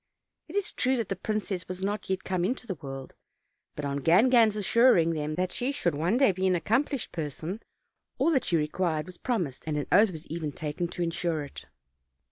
[0.47, 3.13] It is true that the princess was not yet come into the world;
[3.75, 7.61] but, on Gangan's assur ing them that she should one day be an accomplished person,
[8.17, 11.67] all that she required was promised, and an oath was even taken to insure it.